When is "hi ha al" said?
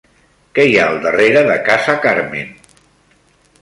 0.69-0.97